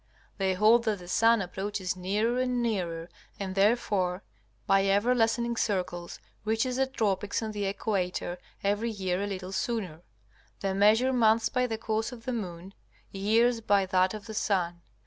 They 0.39 0.55
hold 0.55 0.85
that 0.85 0.97
the 0.97 1.07
sun 1.07 1.43
approaches 1.43 1.95
nearer 1.95 2.39
and 2.41 2.59
nearer, 2.59 3.07
and 3.39 3.53
therefore 3.53 4.23
by 4.65 4.85
ever 4.85 5.13
lessening 5.13 5.55
circles 5.55 6.19
reaches 6.43 6.77
the 6.77 6.87
tropics 6.87 7.39
and 7.43 7.53
the 7.53 7.65
equator 7.65 8.39
every 8.63 8.89
year 8.89 9.21
a 9.21 9.27
little 9.27 9.51
sooner. 9.51 10.01
They 10.61 10.73
measure 10.73 11.13
months 11.13 11.49
by 11.49 11.67
the 11.67 11.77
course 11.77 12.11
of 12.11 12.25
the 12.25 12.33
moon, 12.33 12.73
years 13.11 13.61
by 13.61 13.85
that 13.85 14.15
of 14.15 14.25
the 14.25 14.33
sun. 14.33 14.81